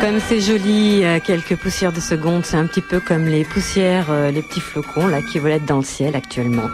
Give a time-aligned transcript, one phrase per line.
[0.00, 4.06] Comme c'est joli, euh, quelques poussières de seconde, c'est un petit peu comme les poussières,
[4.10, 6.70] euh, les petits flocons là qui volent dans le ciel actuellement.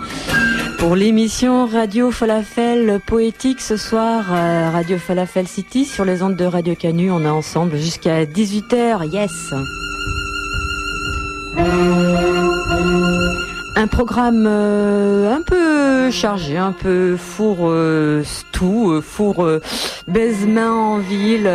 [0.79, 6.45] Pour l'émission Radio Falafel poétique ce soir, euh, Radio Falafel City sur les ondes de
[6.45, 9.11] Radio Canu, on est ensemble jusqu'à 18h.
[9.13, 9.33] Yes.
[13.75, 19.47] Un programme un peu chargé, un peu four euh, tout, four
[20.09, 21.51] baisement en ville,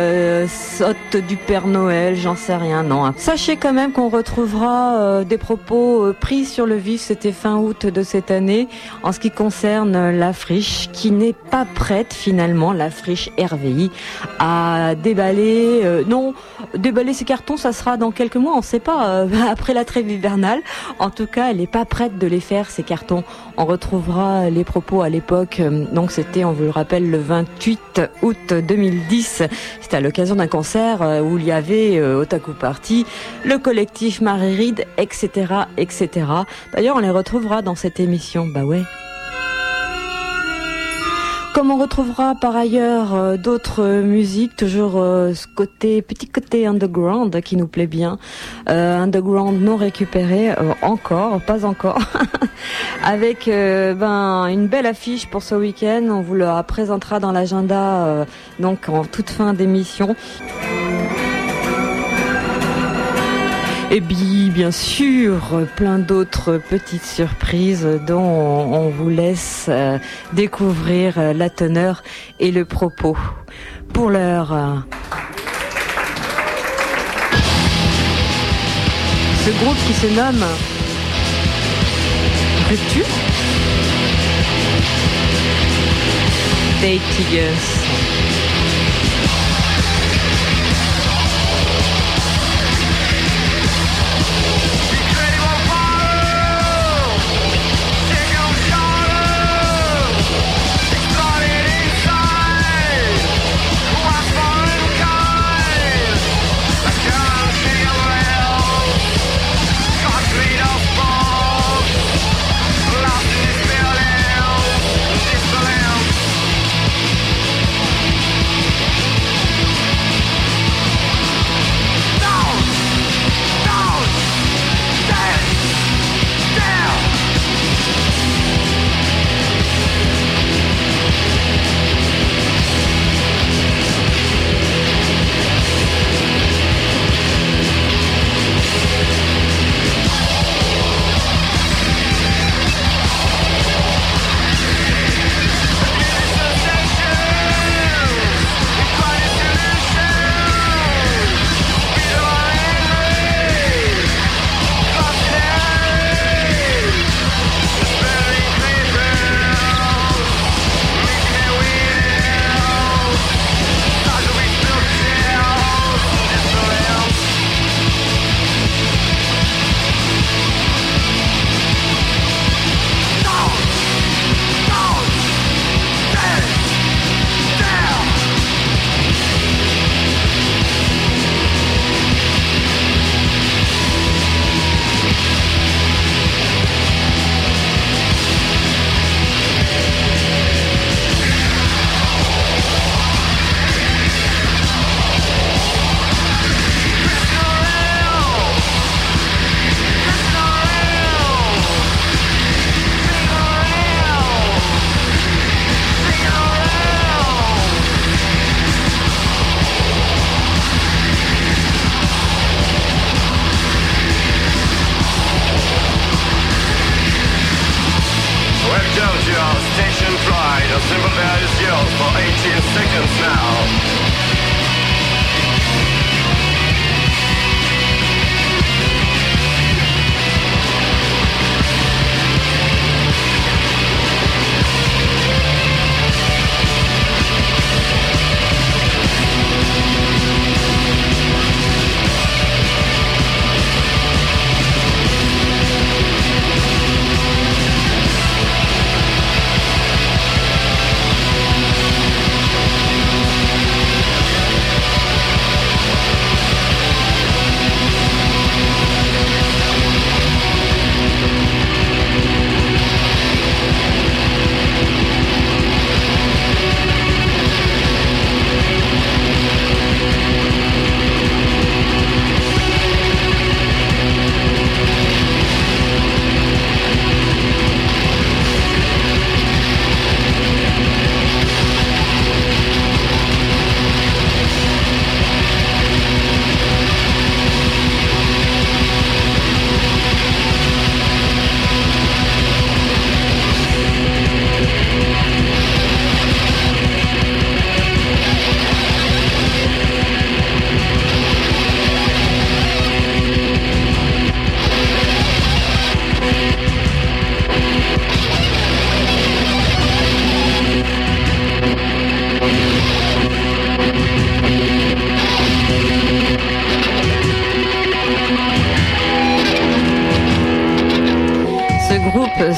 [0.48, 3.12] saute du Père Noël, j'en sais rien, non.
[3.16, 7.56] Sachez quand même qu'on retrouvera euh, des propos euh, pris sur le vif, c'était fin
[7.56, 8.68] août de cette année,
[9.02, 13.90] en ce qui concerne la friche, qui n'est pas prête finalement, la friche RVI,
[14.38, 16.34] à déballer, euh, non,
[16.76, 20.10] déballer ses cartons, ça sera dans quelques mois, on ne sait pas, après la trêve
[20.10, 20.60] hivernale.
[20.98, 23.24] En tout cas, elle n'est pas prête de les faire, ces cartons.
[23.56, 25.62] On retrouvera les propos à l'époque,
[25.92, 29.42] donc c'était, on vous le rappelle, le 28 août 2010.
[29.80, 33.06] C'était à l'occasion d'un concert euh, où il y avait euh, Otaku Party,
[33.44, 36.26] le collectif Marie Reed, etc., etc.
[36.72, 38.46] D'ailleurs, on les retrouvera dans cette émission.
[38.46, 38.82] Bah ouais.
[41.54, 47.56] Comme on retrouvera par ailleurs euh, d'autres musiques, toujours ce côté petit côté underground qui
[47.56, 48.18] nous plaît bien,
[48.66, 51.98] underground non récupéré encore, pas encore,
[53.04, 56.06] avec ben une belle affiche pour ce week-end.
[56.10, 58.26] On vous la présentera dans l'agenda
[58.58, 60.16] donc en toute fin d'émission.
[63.94, 69.98] Et puis, bien sûr, plein d'autres petites surprises dont on vous laisse euh,
[70.32, 72.02] découvrir euh, la teneur
[72.40, 73.18] et le propos.
[73.92, 74.82] Pour l'heure,
[79.44, 80.46] ce groupe qui se nomme
[82.70, 83.04] Rupture
[86.80, 88.01] Tigers.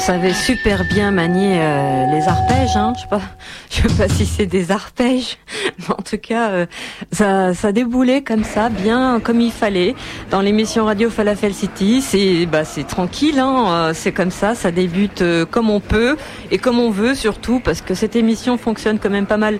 [0.05, 2.77] Savait super bien manier euh, les arpèges.
[2.77, 2.93] Hein.
[2.95, 3.21] Je sais pas,
[3.71, 5.39] sais pas si c'est des arpèges,
[5.79, 6.65] mais en tout cas, euh,
[7.11, 9.95] ça, ça déboulait comme ça, bien comme il fallait,
[10.29, 12.01] dans l'émission radio Falafel City.
[12.01, 13.65] C'est, bah, c'est tranquille, hein.
[13.67, 16.17] Euh, c'est comme ça, ça débute comme on peut
[16.51, 19.57] et comme on veut surtout, parce que cette émission fonctionne quand même pas mal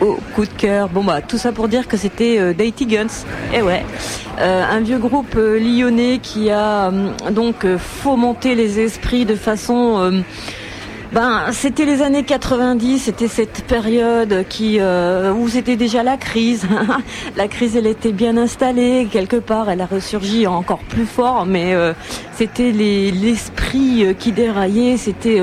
[0.00, 0.88] au coup de cœur.
[0.88, 3.06] Bon bah tout ça pour dire que c'était euh, Guns.
[3.52, 3.84] Et eh ouais,
[4.38, 10.22] euh, un vieux groupe euh, lyonnais qui a euh, donc fomenté les esprits de façon
[11.12, 16.66] ben, c'était les années 90, c'était cette période qui euh, où c'était déjà la crise.
[17.36, 21.74] la crise, elle était bien installée quelque part, elle a ressurgi encore plus fort, mais
[21.74, 21.92] euh,
[22.32, 25.40] c'était l'esprit euh, qui déraillait, c'était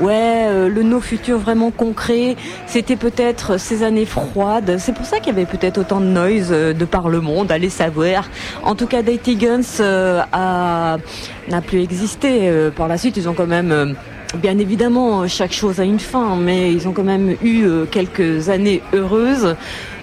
[0.00, 2.36] ouais le no futur vraiment concret.
[2.66, 4.76] C'était peut-être ces années froides.
[4.78, 7.70] C'est pour ça qu'il y avait peut-être autant de noise de par le monde, allez
[7.70, 8.28] savoir.
[8.62, 12.50] En tout cas, Dating Guns n'a plus existé.
[12.74, 13.94] par la suite, ils ont quand même
[14.36, 18.48] Bien évidemment, chaque chose a une fin, mais ils ont quand même eu euh, quelques
[18.48, 19.54] années heureuses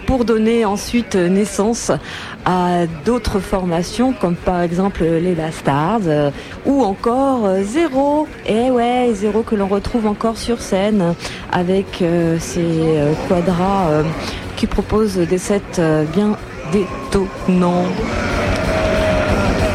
[0.08, 1.92] pour donner ensuite naissance
[2.46, 6.32] à d'autres formations comme par exemple les Stars euh,
[6.66, 8.28] ou encore euh, Zéro.
[8.48, 11.14] Et eh ouais, Zéro que l'on retrouve encore sur scène
[11.52, 12.04] avec
[12.40, 14.04] ces quadras
[14.56, 15.82] qui proposent des sets
[16.14, 16.38] bien
[16.72, 17.86] détonnants.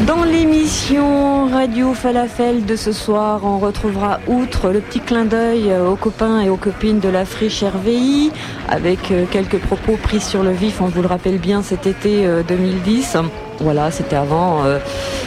[0.05, 1.16] Dans l'émission
[1.57, 6.49] Radio Falafel de ce soir, on retrouvera outre le petit clin d'œil aux copains et
[6.49, 8.31] aux copines de la friche RVI,
[8.69, 12.27] avec euh, quelques propos pris sur le vif, on vous le rappelle bien, cet été
[12.47, 13.15] 2010.
[13.15, 13.21] Euh,
[13.59, 14.65] voilà, c'était avant.
[14.65, 14.77] Euh,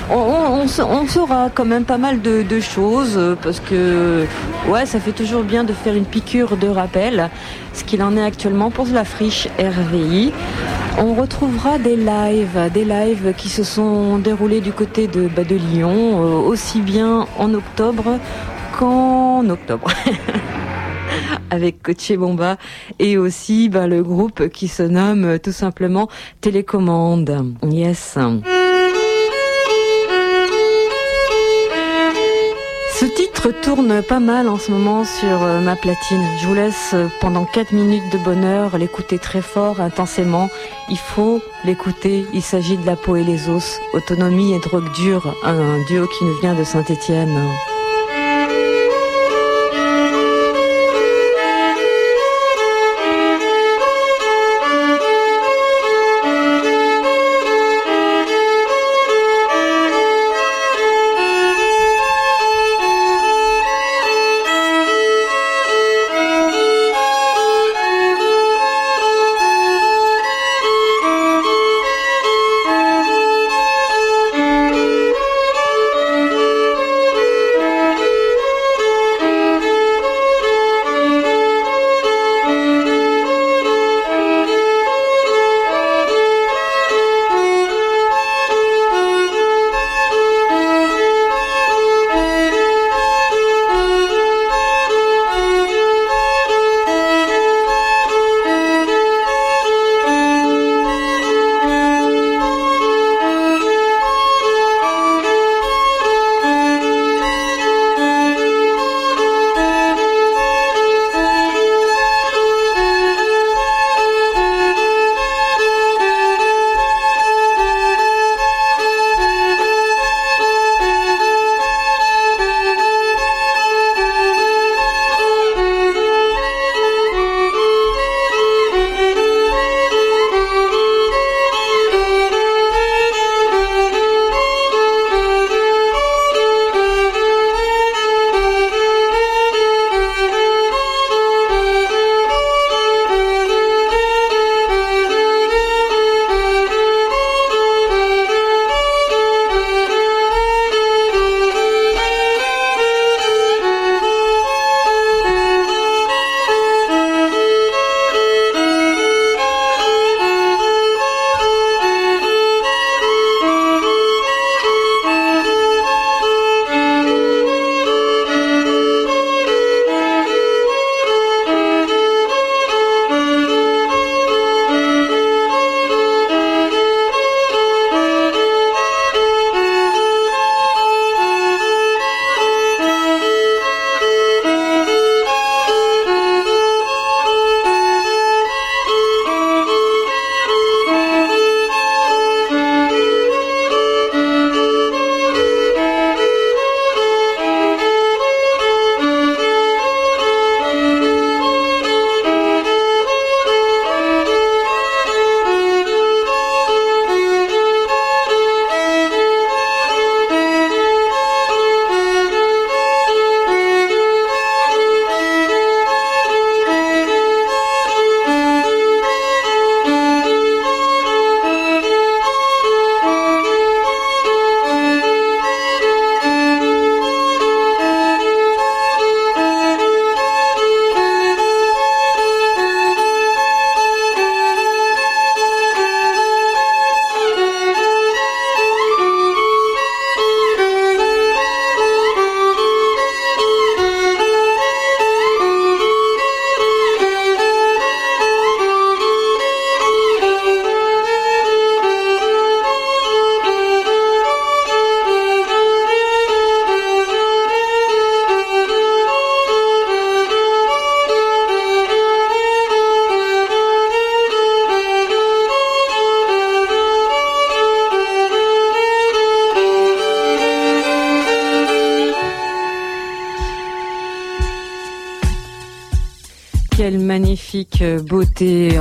[0.08, 0.68] on,
[1.08, 4.24] saura quand même pas mal de, de, choses parce que
[4.68, 7.28] ouais, ça fait toujours bien de faire une piqûre de rappel,
[7.72, 10.32] ce qu'il en est actuellement pour la friche RVI.
[10.98, 15.56] On retrouvera des lives, des lives qui se sont déroulés du côté de, bah, de
[15.56, 18.18] Lyon, euh, aussi bien en octobre
[18.78, 19.88] qu'en octobre.
[21.50, 22.56] avec Coach Bomba
[22.98, 26.08] et aussi bah, le groupe qui se nomme tout simplement
[26.40, 27.54] Télécommande.
[27.64, 28.16] Yes.
[33.62, 36.22] Tourne pas mal en ce moment sur euh, ma platine.
[36.40, 40.48] Je vous laisse euh, pendant 4 minutes de bonheur l'écouter très fort, intensément.
[40.88, 42.26] Il faut l'écouter.
[42.32, 43.80] Il s'agit de la peau et les os.
[43.92, 45.34] Autonomie et drogue dure.
[45.44, 47.38] Un duo qui nous vient de Saint-Étienne.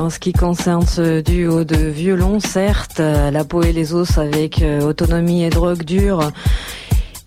[0.10, 4.64] En ce qui concerne ce duo de violon, certes, la peau et les os avec
[4.64, 6.32] euh, autonomie et drogue dure.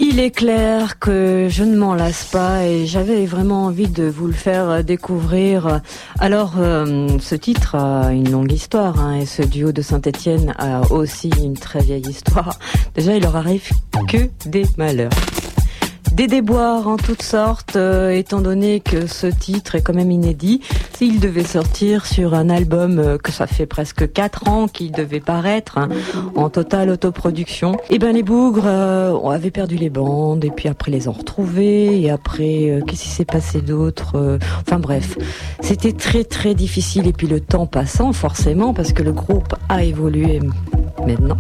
[0.01, 4.27] Il est clair que je ne m'en lasse pas et j'avais vraiment envie de vous
[4.27, 5.81] le faire découvrir.
[6.19, 10.91] Alors, euh, ce titre a une longue histoire hein, et ce duo de Saint-Étienne a
[10.91, 12.59] aussi une très vieille histoire.
[12.97, 13.71] Déjà, il leur arrive
[14.09, 15.13] que des malheurs
[16.13, 20.61] des déboires en toutes sortes, euh, étant donné que ce titre est quand même inédit.
[21.03, 25.19] S'il devait sortir sur un album euh, que ça fait presque 4 ans qu'il devait
[25.19, 25.89] paraître, hein,
[26.37, 30.69] en totale autoproduction, et eh ben les bougres euh, avaient perdu les bandes, et puis
[30.69, 35.19] après les ont retrouvés, et après, qu'est-ce qui s'est passé d'autre Enfin bref,
[35.59, 39.83] c'était très très difficile, et puis le temps passant, forcément, parce que le groupe a
[39.83, 40.39] évolué
[41.05, 41.39] maintenant.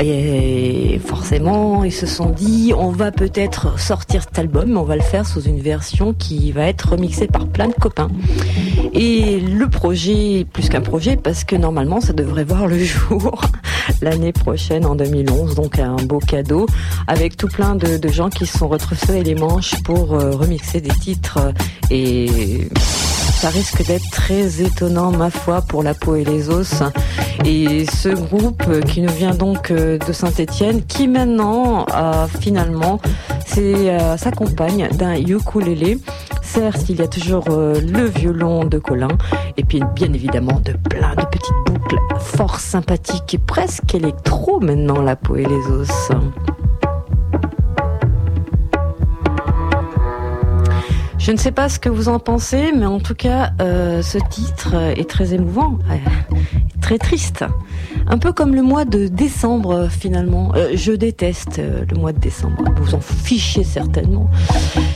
[0.00, 4.96] Et forcément, ils se sont dit, on va peut-être sortir cet album, mais on va
[4.96, 8.08] le faire sous une version qui va être remixée par plein de copains.
[8.92, 13.40] Et le projet, plus qu'un projet, parce que normalement, ça devrait voir le jour
[14.00, 15.54] l'année prochaine, en 2011.
[15.54, 16.66] Donc un beau cadeau,
[17.06, 20.90] avec tout plein de, gens qui se sont retroussés les manches pour euh, remixer des
[20.90, 21.38] titres.
[21.90, 22.68] Et
[23.44, 26.82] ça risque d'être très étonnant, ma foi, pour la peau et les os.
[27.44, 33.02] Et ce groupe qui nous vient donc euh, de Saint-Étienne, qui maintenant a finalement
[33.58, 35.98] euh, s'accompagne d'un ukulélé.
[36.42, 39.08] Certes, il y a toujours euh, le violon de Colin,
[39.58, 45.02] et puis bien évidemment de plein de petites boucles fort sympathiques et presque électro maintenant,
[45.02, 46.10] la peau et les os.
[51.24, 54.18] Je ne sais pas ce que vous en pensez, mais en tout cas, euh, ce
[54.28, 55.96] titre est très émouvant, euh,
[56.82, 57.46] très triste.
[58.06, 60.52] Un peu comme le mois de décembre, finalement.
[60.54, 62.62] Euh, je déteste le mois de décembre.
[62.76, 64.28] Vous en fichez certainement.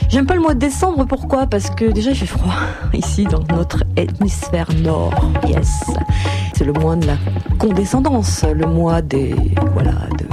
[0.09, 1.47] J'aime pas le mois de décembre, pourquoi?
[1.47, 2.53] Parce que déjà, il fait froid
[2.93, 5.31] ici, dans notre hémisphère nord.
[5.47, 5.83] Yes.
[6.53, 7.17] C'est le mois de la
[7.57, 9.33] condescendance, le mois des...
[9.73, 10.25] Voilà, de...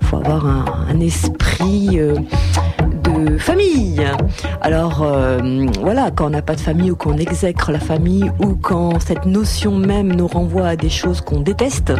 [0.00, 2.00] il faut avoir un, un esprit
[3.38, 4.02] famille.
[4.60, 8.54] Alors euh, voilà, quand on n'a pas de famille ou qu'on exècre la famille ou
[8.54, 11.92] quand cette notion même nous renvoie à des choses qu'on déteste,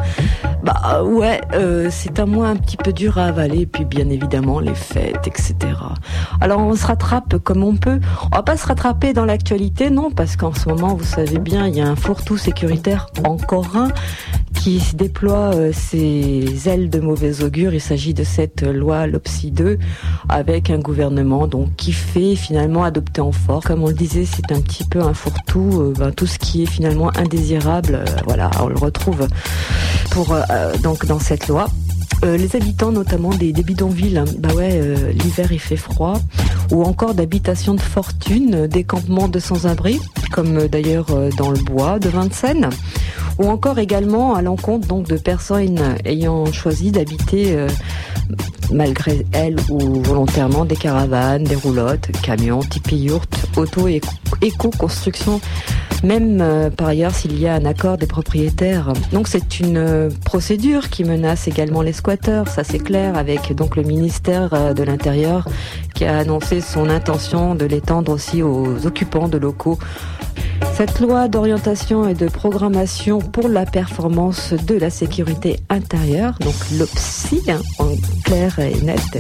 [0.62, 3.67] bah ouais, euh, c'est un mois un petit peu dur à avaler.
[3.67, 5.55] puis bien évidemment les fêtes, etc.
[6.41, 8.00] Alors on se rattrape comme on peut.
[8.33, 11.67] On va pas se rattraper dans l'actualité, non, parce qu'en ce moment, vous savez bien,
[11.67, 13.88] il y a un fourre-tout sécuritaire encore un
[14.62, 17.75] qui déploie euh, ses ailes de mauvais augure.
[17.75, 19.76] Il s'agit de cette loi LOPSI 2
[20.28, 23.66] avec un gouvernement donc qui fait finalement adopter en force.
[23.66, 25.81] Comme on le disait, c'est un petit peu un fourre-tout.
[25.81, 29.26] Euh, ben, tout ce qui est finalement indésirable, euh, voilà, on le retrouve
[30.12, 30.37] pour
[30.83, 31.66] donc dans cette loi.
[32.23, 34.78] les habitants notamment des, bidonvilles, hein, bah ouais,
[35.12, 36.21] l'hiver il fait froid,
[36.71, 40.00] ou encore d'habitations de fortune, des campements de sans-abri,
[40.31, 41.07] comme d'ailleurs
[41.38, 42.69] dans le bois de Vincennes,
[43.39, 47.69] ou encore également à l'encontre donc de personnes ayant choisi d'habiter euh,
[48.71, 54.00] malgré elles ou volontairement des caravanes, des roulottes, camions, tipis yurts, auto et
[54.40, 55.40] éco-construction,
[56.02, 58.92] même euh, par ailleurs s'il y a un accord des propriétaires.
[59.12, 63.76] Donc c'est une euh, procédure qui menace également les squatteurs, ça c'est clair, avec donc
[63.76, 65.47] le ministère de l'Intérieur
[65.94, 69.78] qui a annoncé son intention de l'étendre aussi aux occupants de locaux
[70.75, 77.42] cette loi d'orientation et de programmation pour la performance de la sécurité intérieure, donc l'OPSI
[77.49, 77.94] hein, en
[78.25, 79.18] clair et net,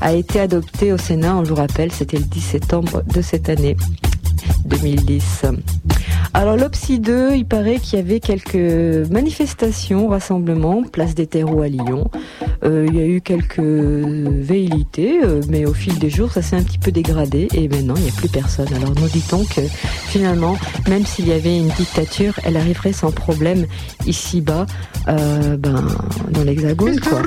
[0.00, 3.76] a été adoptée au Sénat, on vous rappelle, c'était le 10 septembre de cette année
[4.66, 5.46] 2010.
[6.34, 11.68] Alors l'OPSI 2, il paraît qu'il y avait quelques manifestations, rassemblements, place des terreaux à
[11.68, 12.10] Lyon.
[12.64, 16.56] Euh, il y a eu quelques velléités, euh, mais au fil des jours, ça s'est
[16.56, 18.68] un petit peu dégradé et maintenant, il n'y a plus personne.
[18.74, 19.62] Alors nous dit-on que
[20.06, 20.56] finalement,
[20.88, 23.66] même s'il y avait une dictature, elle arriverait sans problème
[24.06, 24.66] ici-bas,
[25.08, 25.86] euh, ben,
[26.30, 27.00] dans l'Hexagone.
[27.00, 27.22] quoi.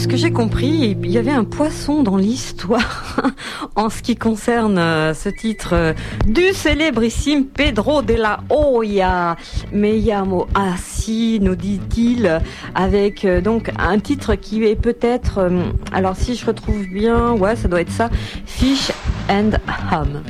[0.00, 3.16] Ce que j'ai compris, il y avait un poisson dans l'histoire
[3.76, 4.76] en ce qui concerne
[5.12, 5.94] ce titre
[6.26, 9.36] du célébrissime Pedro de la Hoya.
[9.72, 12.40] Me llamo así, nous dit-il,
[12.74, 15.50] avec donc un titre qui est peut-être,
[15.92, 18.08] alors si je retrouve bien, ouais, ça doit être ça,
[18.46, 18.90] Fish
[19.28, 19.50] and
[19.90, 20.22] Ham.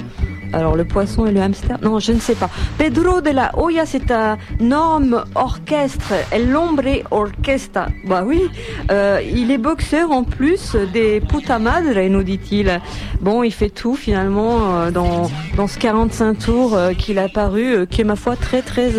[0.53, 2.51] Alors le poisson et le hamster Non, je ne sais pas.
[2.77, 4.37] Pedro de la Hoya, c'est un
[4.71, 7.89] homme orchestre, El Hombre Orquesta.
[8.05, 8.43] Bah oui,
[8.91, 12.81] euh, il est boxeur en plus des puta madre, nous dit-il.
[13.21, 17.87] Bon, il fait tout finalement euh, dans, dans ce 45 tours euh, qu'il a paru,
[17.89, 18.91] qui est ma foi très très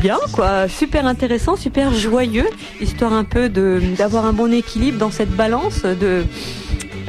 [0.00, 0.68] bien, quoi.
[0.68, 2.48] Super intéressant, super joyeux,
[2.80, 6.24] histoire un peu d'avoir un bon équilibre dans cette balance de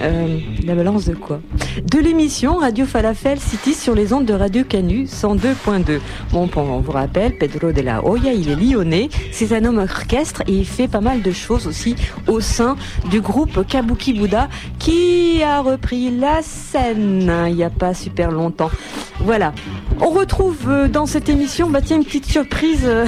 [0.02, 1.40] euh, la balance de quoi
[1.84, 6.00] De l'émission Radio Falafel City sur les ondes de Radio Canu 102.2.
[6.32, 10.44] Bon, on vous rappelle, Pedro de la Hoya, il est lyonnais, c'est un homme orchestre
[10.48, 11.96] et il fait pas mal de choses aussi
[12.28, 12.76] au sein
[13.10, 18.72] du groupe Kabuki Buddha qui a repris la scène il n'y a pas super longtemps.
[19.20, 19.54] Voilà.
[20.00, 23.06] On retrouve euh, dans cette émission, bah tiens, une petite surprise euh,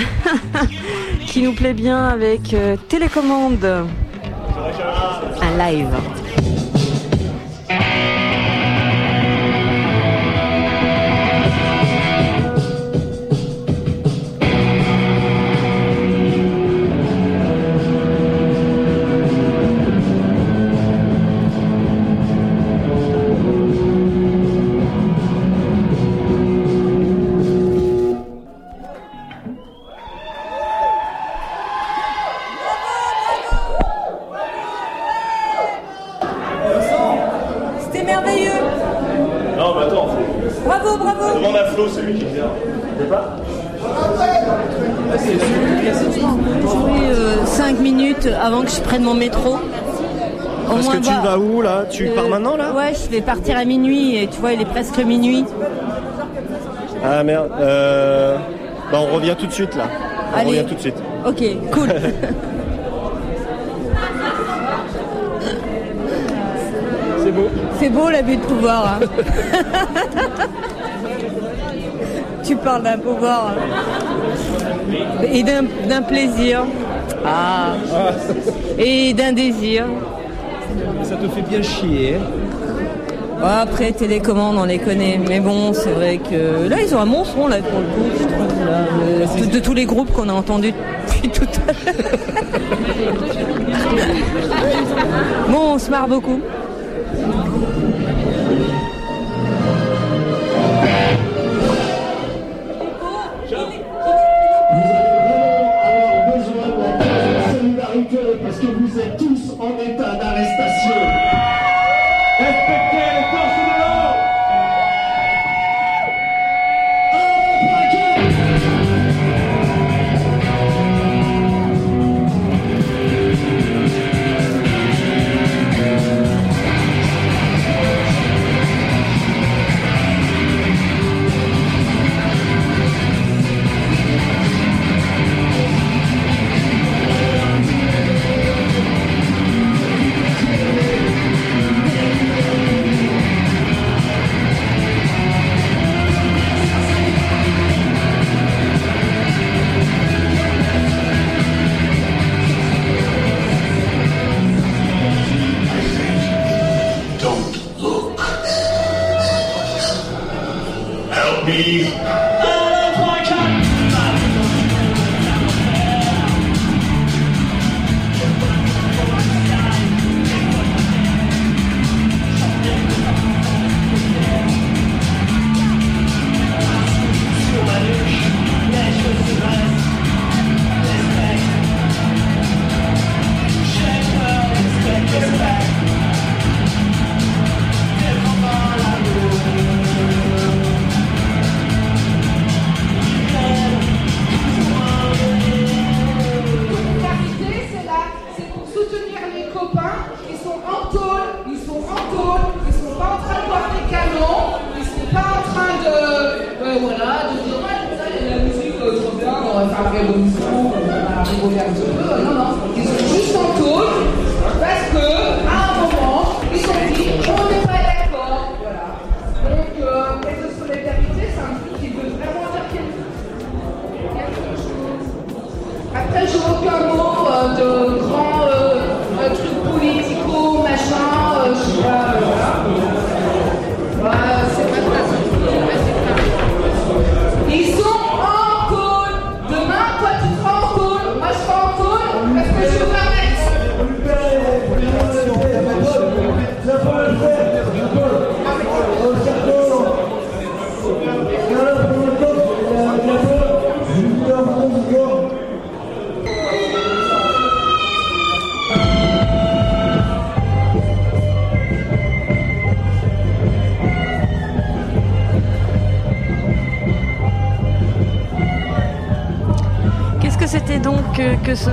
[1.27, 2.55] qui nous plaît bien avec
[2.87, 3.85] télécommande.
[5.41, 5.87] Un live.
[48.99, 49.57] Prenne mon métro.
[50.67, 51.85] Parce que tu vas où là?
[51.89, 52.73] Tu pars euh, maintenant là?
[52.73, 55.45] Ouais, je vais partir à minuit et tu vois, il est presque minuit.
[57.03, 57.49] Ah merde.
[57.59, 58.37] Euh...
[58.91, 59.85] Bah, on revient tout de suite là.
[60.35, 61.01] On revient tout de suite.
[61.25, 61.89] Ok, cool.
[67.23, 67.49] C'est beau.
[67.79, 68.87] C'est beau l'abus de pouvoir.
[68.87, 68.99] Hein.
[72.43, 73.55] tu parles d'un pouvoir hein.
[75.23, 76.65] et d'un plaisir.
[77.25, 77.73] Ah.
[78.79, 79.85] Et d'un désir.
[81.03, 82.15] Ça te fait bien chier.
[83.43, 85.19] après, télécommande, on les connaît.
[85.27, 88.09] Mais bon, c'est vrai que là, ils ont un bon son, là, pour le coup,
[88.17, 88.23] je
[89.35, 89.51] trouve.
[89.51, 90.73] de, tous les groupes qu'on a entendus
[91.07, 92.11] depuis tout à l'heure.
[95.49, 96.39] bon, on se marre beaucoup.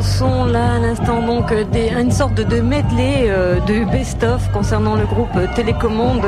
[0.00, 3.28] Ce sont là à l'instant donc une sorte de medley
[3.66, 6.26] de best-of concernant le groupe Télécommande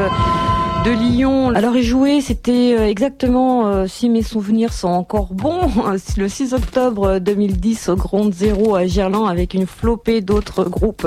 [0.88, 1.51] de Lyon.
[1.55, 5.68] Alors et joué, c'était euh, exactement, euh, si mes souvenirs sont encore bons,
[6.16, 11.07] le 6 octobre 2010 au Grand Zéro à Gerland avec une flopée d'autres groupes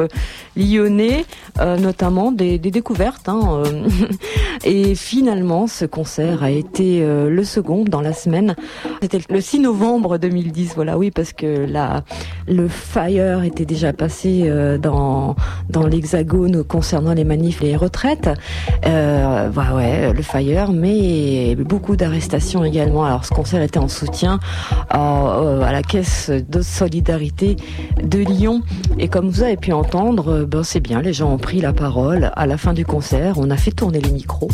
[0.56, 1.26] lyonnais,
[1.60, 3.28] euh, notamment des, découvertes.
[3.28, 3.64] Hein,
[4.64, 8.56] et finalement, ce concert a été le second dans la semaine.
[9.02, 11.68] C'était le 6 novembre 2010, voilà, oui, parce que
[12.48, 14.50] le Fire était déjà passé
[14.82, 15.36] dans,
[15.70, 18.30] dans l'hexagone concernant les manifs, les retraites.
[19.76, 23.06] Ouais, le Fire, mais beaucoup d'arrestations également.
[23.06, 24.40] Alors ce concert était en soutien
[24.90, 27.56] à, la caisse de solidarité
[28.02, 28.62] de Lyon.
[29.00, 32.32] Et comme vous avez pu entendre, ben c'est bien, les gens ont pris la parole
[32.36, 33.36] à la fin du concert.
[33.38, 34.50] On a fait tourner les micros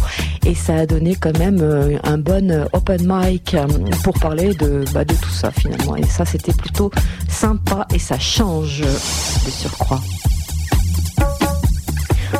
[0.45, 3.67] et ça a donné quand même euh, un bon open mic euh,
[4.03, 5.95] pour parler de, bah, de tout ça finalement.
[5.95, 6.91] Et ça, c'était plutôt
[7.30, 10.01] sympa et ça change de surcroît.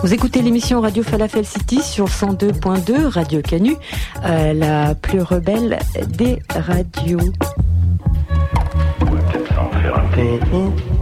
[0.04, 3.76] Vous écoutez l'émission Radio Falafel City sur 102.2 Radio Canu,
[4.24, 7.20] euh, la plus rebelle des radios.
[9.02, 10.97] On essaye un peu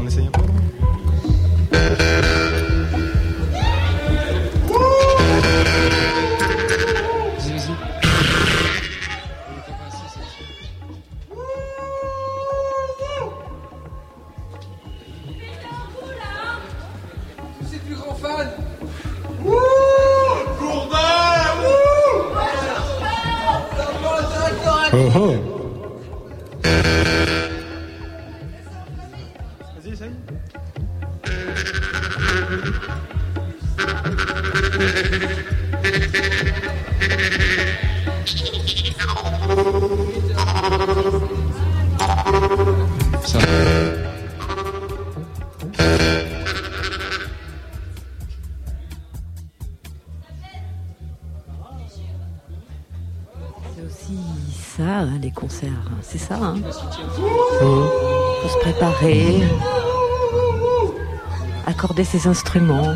[62.35, 62.93] instruments,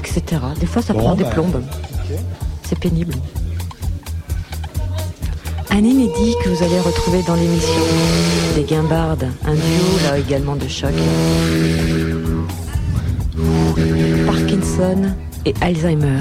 [0.00, 0.42] etc.
[0.58, 1.62] Des fois, ça prend des bah, plombes.
[2.64, 3.14] C'est pénible.
[5.70, 7.82] Un inédit que vous allez retrouver dans l'émission
[8.56, 10.90] des Guimbardes, un duo là également de choc.
[14.26, 16.18] Parkinson et Alzheimer.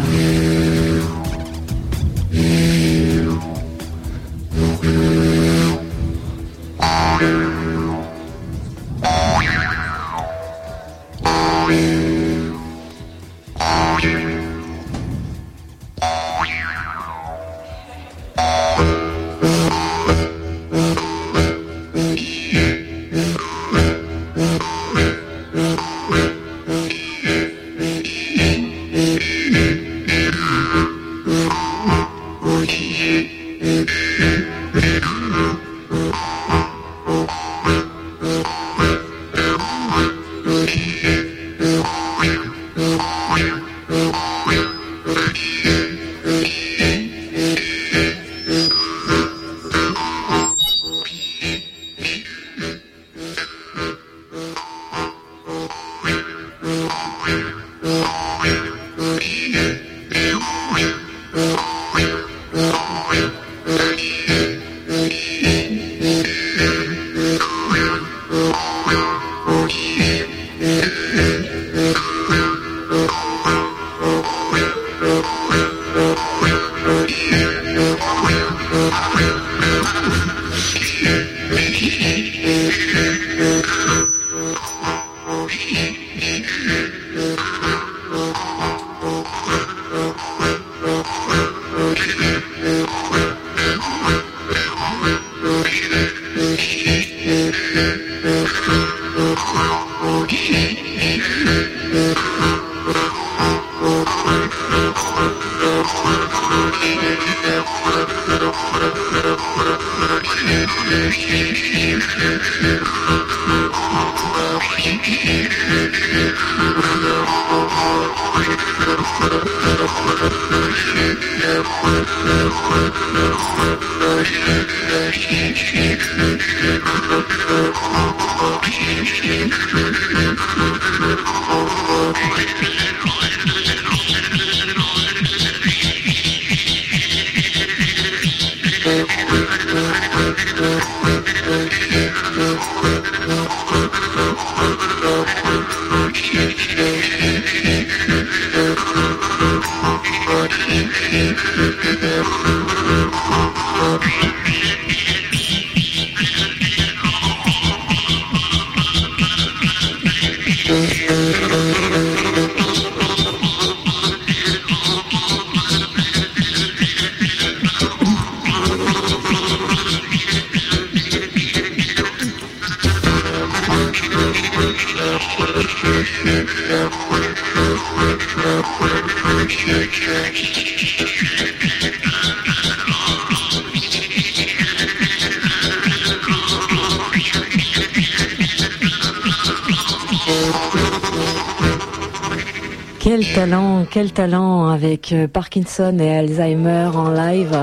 [193.96, 197.58] Quel talent avec euh, Parkinson et Alzheimer en live,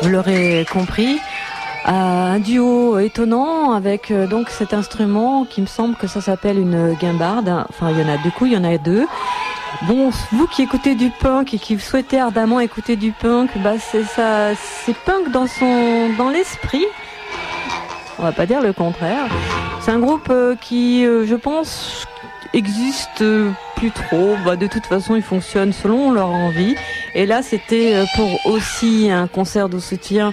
[0.00, 1.18] vous l'aurez compris.
[1.88, 6.60] Euh, un duo étonnant avec euh, donc cet instrument qui me semble que ça s'appelle
[6.60, 7.48] une guimbarde.
[7.70, 9.04] Enfin, il y en a deux coups, il y en a deux.
[9.88, 14.04] Bon, vous qui écoutez du punk et qui souhaitez ardemment écouter du punk, bah c'est
[14.04, 16.86] ça, c'est punk dans son, dans l'esprit.
[18.20, 19.26] On va pas dire le contraire.
[19.80, 22.06] C'est un groupe qui, je pense,
[22.52, 23.24] existe
[23.90, 24.36] trop.
[24.44, 26.74] Bah, de toute façon, ils fonctionnent selon leur envie.
[27.14, 30.32] Et là, c'était euh, pour aussi un concert de soutien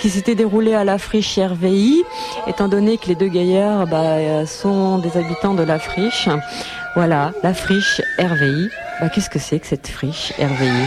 [0.00, 2.02] qui s'était déroulé à la friche RVI,
[2.46, 6.28] étant donné que les deux gaillards bah, euh, sont des habitants de la friche.
[6.94, 8.68] Voilà, la friche RVI.
[9.00, 10.86] Bah, Qu'est-ce que c'est que cette friche RVI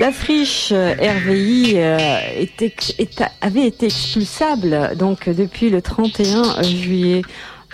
[0.00, 1.78] la friche euh, RVI
[2.36, 2.74] était,
[3.40, 7.22] avait été expulsable donc depuis le 31 juillet.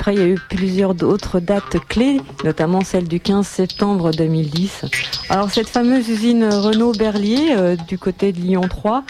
[0.00, 4.86] Après, il y a eu plusieurs autres dates clés, notamment celle du 15 septembre 2010.
[5.28, 9.04] Alors, cette fameuse usine Renault Berlier, euh, du côté de Lyon 3,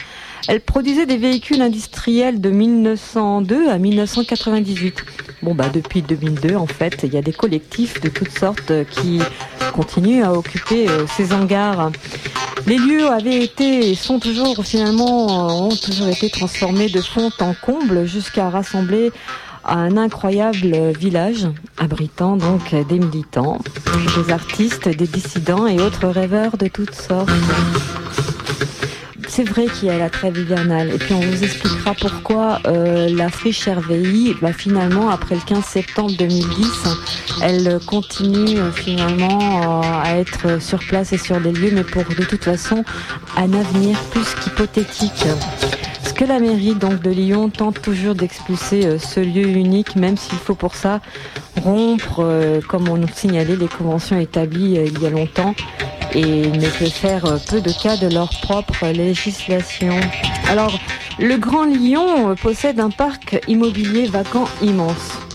[0.49, 5.05] elle produisait des véhicules industriels de 1902 à 1998.
[5.45, 9.21] Bon, bah, depuis 2002, en fait, il y a des collectifs de toutes sortes qui
[9.73, 11.93] continuent à occuper euh, ces hangars.
[12.67, 17.31] Les lieux avaient été et sont toujours finalement euh, ont toujours été transformés de fond
[17.39, 19.13] en comble jusqu'à rassembler
[19.65, 21.47] un incroyable village
[21.79, 23.59] abritant donc des militants,
[24.17, 27.31] des artistes, des dissidents et autres rêveurs de toutes sortes.
[29.31, 33.09] C'est vrai qu'il y a la trêve hivernale et puis on vous expliquera pourquoi euh,
[33.09, 36.67] la friche RVI, bah, finalement après le 15 septembre 2010,
[37.41, 42.05] elle continue euh, finalement euh, à être sur place et sur des lieux, mais pour
[42.05, 42.85] de toute façon
[43.37, 45.25] un avenir plus qu'hypothétique
[46.21, 50.37] que la mairie donc de Lyon tente toujours d'expulser euh, ce lieu unique, même s'il
[50.37, 51.01] faut pour ça
[51.63, 55.55] rompre, euh, comme on nous signalait, les conventions établies euh, il y a longtemps
[56.13, 59.99] et ne peut faire peu de cas de leur propre législation.
[60.51, 60.79] Alors,
[61.19, 65.30] le Grand Lyon possède un parc immobilier vacant immense.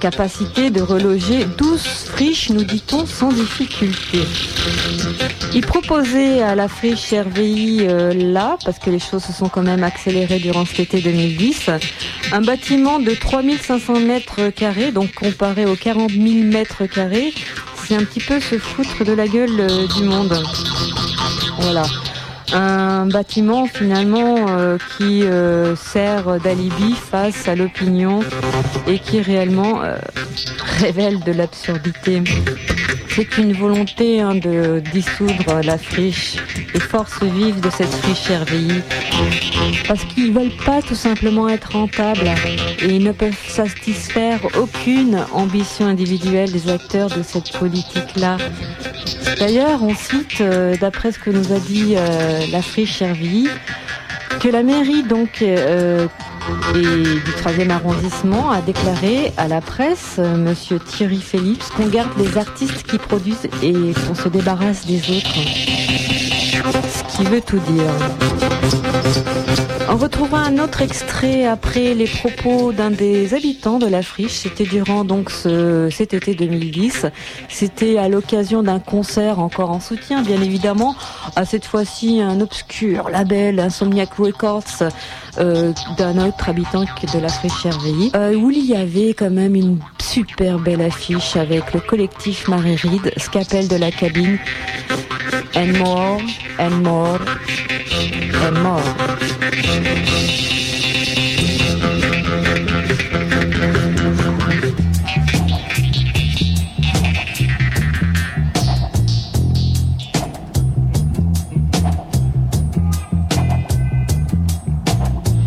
[0.00, 4.20] Capacité de reloger 12 friches, nous dit-on, sans difficulté.
[5.54, 9.62] Il proposait à la friche RVI euh, là, parce que les choses se sont quand
[9.62, 11.70] même accélérées durant cet été 2010,
[12.32, 17.32] un bâtiment de 3500 mètres carrés, donc comparé aux 40 000 mètres carrés,
[17.84, 20.36] c'est un petit peu se foutre de la gueule euh, du monde.
[21.60, 21.84] Voilà
[22.52, 28.20] un bâtiment finalement euh, qui euh, sert d'alibi face à l'opinion
[28.86, 29.96] et qui réellement euh,
[30.80, 32.22] révèle de l'absurdité.
[33.14, 36.36] C'est une volonté hein, de dissoudre la friche,
[36.72, 38.80] les forces vives de cette friche RVI,
[39.86, 42.30] parce qu'ils veulent pas tout simplement être rentables
[42.80, 48.38] et ils ne peuvent satisfaire aucune ambition individuelle des acteurs de cette politique-là.
[49.38, 53.48] D'ailleurs, on cite, euh, d'après ce que nous a dit euh, la friche RVI,
[54.40, 56.08] que la mairie donc euh,
[56.74, 62.10] et du 3e arrondissement a déclaré à la presse, euh, monsieur Thierry Phillips, qu'on garde
[62.18, 65.34] les artistes qui produisent et qu'on se débarrasse des autres.
[66.88, 69.31] Ce qui veut tout dire.
[69.92, 74.32] On retrouvera un autre extrait après les propos d'un des habitants de la friche.
[74.32, 77.04] C'était durant donc ce, cet été 2010.
[77.50, 80.96] C'était à l'occasion d'un concert encore en soutien, bien évidemment,
[81.36, 84.82] à cette fois-ci un obscur label Insomniac Records
[85.36, 87.66] euh, d'un autre habitant de la friche
[88.14, 92.76] euh, où il y avait quand même une super belle affiche avec le collectif Marie
[92.76, 94.38] Ride, Scapel de la cabine,
[95.54, 96.18] and more,
[96.58, 97.18] and more,
[98.42, 99.81] and more.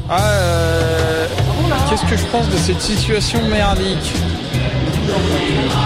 [0.07, 1.25] Ah, euh,
[1.89, 4.13] qu'est-ce que je pense de cette situation merdique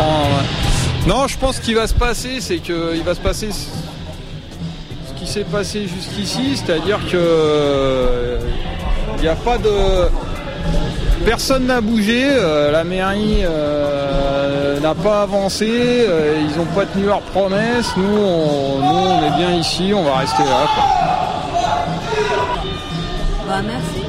[0.02, 1.08] Oh.
[1.08, 5.28] Non, je pense qu'il va se passer, c'est que il va se passer ce qui
[5.28, 8.09] s'est passé jusqu'ici, c'est-à-dire que
[9.20, 10.10] il n'y a pas de
[11.26, 17.06] personne n'a bougé, euh, la mairie euh, n'a pas avancé, euh, ils n'ont pas tenu
[17.06, 17.92] leurs promesses.
[17.98, 20.66] Nous, on, nous, on est bien ici, on va rester là.
[23.48, 24.04] Bah, merci.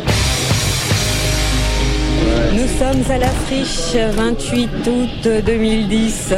[2.22, 2.52] Ouais.
[2.52, 6.34] Nous sommes à la friche 28 août 2010.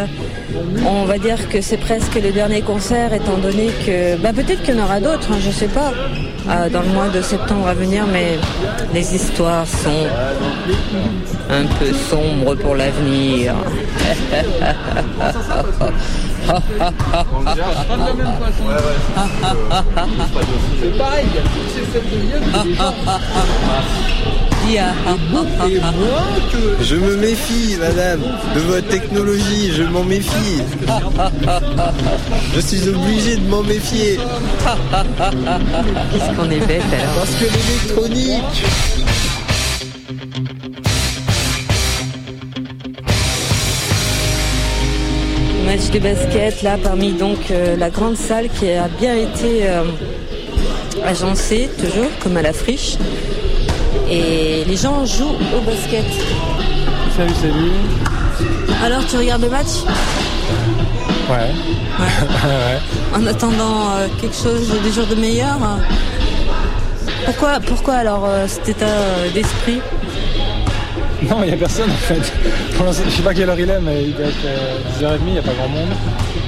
[0.86, 4.74] On va dire que c'est presque le dernier concert étant donné que bah, peut-être qu'il
[4.76, 5.92] y en aura d'autres, hein, je sais pas,
[6.48, 8.38] euh, dans le mois de septembre à venir, mais
[8.92, 10.07] les histoires sont
[11.50, 13.55] un peu sombres pour l'avenir.
[26.80, 28.20] Je me méfie, madame,
[28.54, 30.62] de votre technologie, je m'en méfie.
[32.54, 34.18] Je suis obligé de m'en méfier.
[36.12, 38.64] Qu'est-ce qu'on est bête alors Parce que l'électronique.
[45.66, 49.84] Match de basket là parmi donc euh, la grande salle qui a bien été euh,
[51.04, 52.96] agencée toujours comme à la friche
[54.11, 56.05] et les gens jouent au basket.
[57.16, 57.72] Salut, salut.
[58.84, 59.68] Alors tu regardes le match?
[61.30, 61.36] Ouais.
[61.36, 62.07] Ouais.
[62.45, 62.80] ouais.
[63.14, 65.57] en attendant euh, quelque chose des jours de meilleur.
[65.62, 65.78] hein.
[67.24, 69.80] Pourquoi pourquoi alors euh, cet état euh, d'esprit?
[71.30, 72.32] Non, il n'y a personne en fait.
[73.07, 75.38] Je sais pas quelle heure il est, mais il doit être euh, 10h30, il n'y
[75.38, 75.88] a pas grand monde.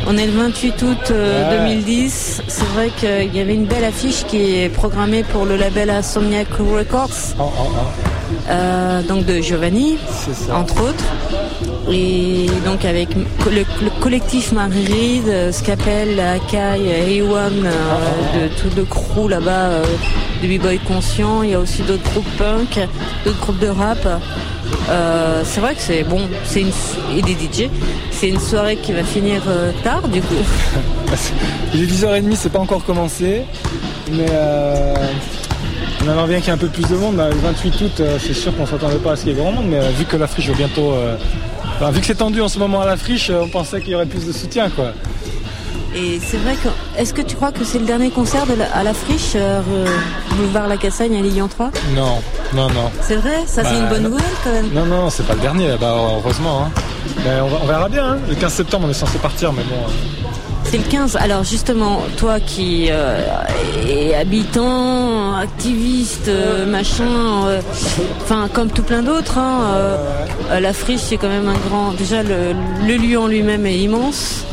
[0.06, 1.74] On est le 28 août euh, Ouais.
[1.76, 2.42] 2010.
[2.46, 6.48] C'est vrai qu'il y avait une belle affiche qui est programmée pour le label Insomniac
[6.58, 8.32] Records, Oh, oh, oh.
[8.50, 9.96] euh, donc de Giovanni.
[10.52, 11.04] Entre autres.
[11.90, 17.68] Et donc avec le, le collectif Marie Reed, euh, Scapel, Akai, A1, euh,
[18.34, 19.84] de tout le crew là-bas euh,
[20.42, 21.42] de B-Boy Conscient.
[21.42, 22.78] Il y a aussi d'autres groupes punk,
[23.24, 23.98] d'autres groupes de rap.
[24.88, 26.72] Euh, c'est vrai que c'est bon, c'est une
[27.16, 27.68] et des DJ.
[28.10, 30.34] C'est une soirée qui va finir euh, tard du coup.
[31.74, 33.42] Il est 10h30, c'est pas encore commencé.
[34.12, 34.94] Mais euh,
[36.02, 37.16] on aimerait bien qu'il y ait un peu plus de monde.
[37.16, 39.52] Bah, Le 28 août, c'est sûr qu'on s'attendait pas à ce qu'il y ait grand
[39.52, 40.94] monde, mais vu que la friche va bientôt.
[41.76, 43.94] enfin, vu que c'est tendu en ce moment à la friche, on pensait qu'il y
[43.94, 44.92] aurait plus de soutien quoi.
[45.96, 46.68] Et c'est vrai que
[46.98, 49.60] est-ce que tu crois que c'est le dernier concert de la- à la friche, euh,
[50.36, 52.20] boulevard La Cassagne à Lyon 3 Non,
[52.54, 52.90] non, non.
[53.02, 54.08] C'est vrai, ça c'est Bah, une bonne non.
[54.10, 54.70] nouvelle quand même.
[54.72, 56.64] Non, non, c'est pas le dernier, bah, heureusement.
[56.66, 56.70] hein.
[57.24, 58.04] Mais on, va- on verra bien.
[58.12, 58.18] hein.
[58.28, 59.74] Le 15 septembre, on est censé partir, mais bon.
[59.76, 60.28] euh,
[60.64, 61.16] C'est le 15.
[61.16, 63.20] Alors justement, toi qui euh,
[63.88, 67.04] es habitant, activiste, euh, machin,
[67.46, 67.60] euh,
[68.22, 69.98] enfin comme tout plein d'autres, hein,
[70.60, 71.92] la friche c'est quand même un grand.
[71.92, 72.54] Déjà le,
[72.86, 74.44] le lieu en lui-même est immense.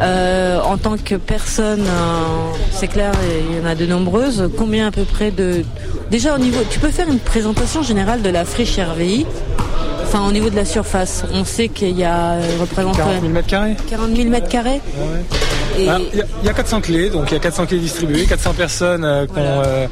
[0.00, 2.22] Euh, en tant que personne, euh,
[2.70, 3.12] c'est clair,
[3.50, 4.48] il y en a de nombreuses.
[4.56, 5.62] Combien à peu près de
[6.10, 9.26] Déjà au niveau, tu peux faire une présentation générale de la friche RVI.
[10.04, 13.26] Enfin, au niveau de la surface, on sait qu'il y a euh, représente 40 000
[13.32, 14.80] mètres carrés 40 000 mètres carrés.
[14.96, 15.00] Ah,
[15.78, 15.88] Il y,
[16.22, 19.04] a- il y a 400 clés, donc il y a 400 clés distribuées, 400 personnes
[19.04, 19.86] euh, qui, ont, euh,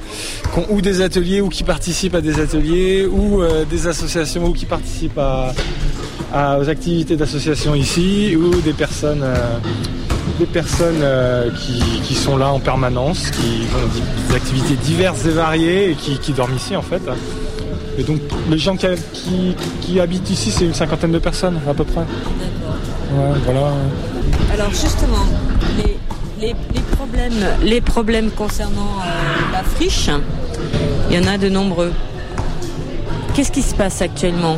[0.70, 4.64] ou des ateliers ou qui participent à des ateliers ou euh, des associations ou qui
[4.64, 5.52] participent à,
[6.32, 9.34] à- aux activités d'associations ici ou des personnes, euh,
[10.38, 15.30] des personnes euh, qui, qui sont là en permanence, qui ont des activités diverses et
[15.30, 17.02] variées et qui, qui dorment ici en fait.
[17.98, 18.20] Et donc
[18.50, 22.00] les gens qui, qui- qui habitent ici, c'est une cinquantaine de personnes à peu près.
[22.02, 23.72] Ouais, voilà.
[24.52, 25.24] Alors justement,
[25.78, 25.96] les,
[26.40, 30.10] les- les problèmes, les problèmes concernant euh, la friche,
[31.10, 31.92] il y en a de nombreux.
[33.34, 34.56] Qu'est-ce qui se passe actuellement?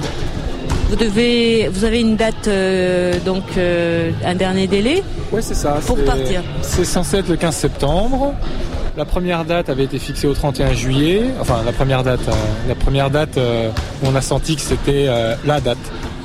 [0.88, 5.02] Vous devez, vous avez une date, euh, donc euh, un dernier délai.
[5.32, 5.78] Ouais, c'est ça.
[5.86, 6.42] Pour c'est- partir.
[6.62, 8.32] C'est censé être le 15 septembre.
[8.96, 11.22] La première date avait été fixée au 31 juillet.
[11.40, 12.32] Enfin, la première date, euh,
[12.68, 15.08] la première date, où on a senti que c'était
[15.46, 15.78] la date.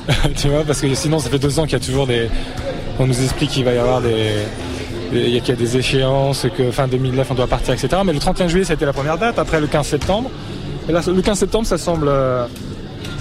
[0.36, 2.28] tu vois, parce que sinon, ça fait deux ans qu'il y a toujours des.
[2.98, 4.30] On nous explique qu'il va y avoir des.
[5.12, 7.88] Il y a qu'il y a des échéances, que fin 2009 on doit partir, etc.
[8.04, 9.38] Mais le 31 juillet, c'était la première date.
[9.38, 10.30] Après le 15 septembre.
[10.88, 12.10] Et là, le 15 septembre, ça semble.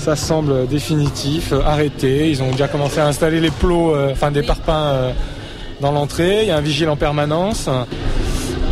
[0.03, 2.29] Ça semble définitif, euh, arrêté.
[2.29, 5.11] Ils ont déjà commencé à installer les plots, euh, enfin des parpaings euh,
[5.79, 6.41] dans l'entrée.
[6.41, 7.69] Il y a un vigile en permanence.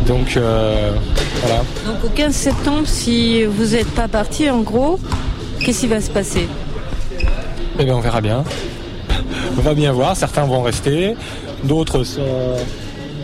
[0.06, 0.92] Donc euh,
[1.40, 1.62] voilà.
[1.86, 5.00] Donc au 15 septembre, si vous n'êtes pas parti, en gros,
[5.60, 6.46] qu'est-ce qui va se passer?
[7.78, 8.44] Eh bien on verra bien.
[9.56, 10.14] On va bien voir.
[10.16, 11.14] Certains vont rester,
[11.64, 12.56] d'autres sont,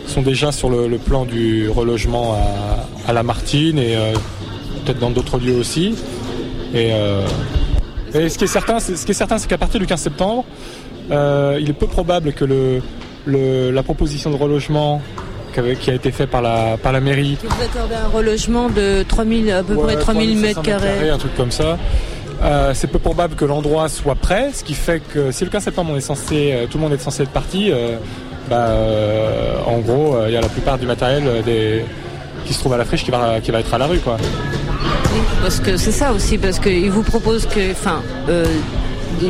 [0.07, 3.95] sont déjà sur le, le plan du relogement à, à la Martine et
[4.83, 5.95] peut-être dans d'autres lieux aussi.
[6.73, 7.25] Et, euh,
[8.13, 9.99] et ce qui est certain, c'est, ce qui est certain, c'est qu'à partir du 15
[9.99, 10.45] septembre,
[11.11, 12.81] euh, il est peu probable que le,
[13.25, 15.01] le- la proposition de relogement
[15.81, 19.03] qui a été faite par la, par la mairie Que vous accordez un relogement de
[19.03, 21.09] 3000, à peu près Ouais, 3000 3500 mètres carrés.
[21.09, 21.77] un truc comme ça.
[22.41, 25.63] Euh, c'est peu probable que l'endroit soit prêt, ce qui fait que si le 15
[25.63, 27.97] septembre on est censé, euh, tout le monde est censé être parti, euh,
[28.49, 31.83] bah, euh, en gros euh, il y a la plupart du matériel euh, des,
[32.45, 34.15] qui se trouve à la friche qui va, qui va être à la rue quoi.
[35.41, 38.45] Parce que c'est ça aussi, parce qu'ils vous proposent que, enfin, euh,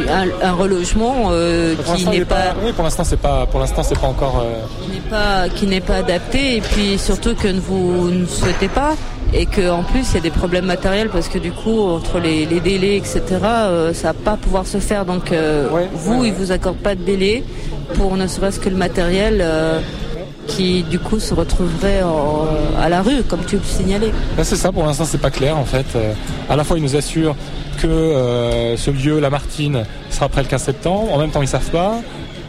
[0.09, 3.81] un, un relogement euh, qui n'est est pas, Oui, pour l'instant, c'est pas, pour l'instant,
[3.83, 4.43] c'est pas encore.
[4.45, 8.67] euh, qui n'est pas, qui n'est pas adapté, et puis surtout que vous ne souhaitez
[8.67, 8.93] pas,
[9.33, 12.17] et que en plus il y a des problèmes matériels parce que du coup entre
[12.19, 15.05] les, les délais etc, euh, ça va pas pouvoir se faire.
[15.05, 17.43] Donc euh, Ouais, vous, ouais, ils vous accordent pas de délai
[17.93, 19.37] pour ne serait-ce que le matériel.
[19.41, 19.79] euh,
[20.50, 22.47] qui du coup se retrouverait en-
[22.82, 24.12] à la rue, comme tu le signalais.
[24.43, 25.86] C'est ça, pour l'instant, c'est pas clair en fait.
[25.95, 26.14] Euh,
[26.50, 27.36] à la fois, ils nous assurent
[27.82, 31.14] que euh, ce lieu, la Martine, sera prêt le 15 septembre.
[31.14, 31.93] En même temps, ils savent pas.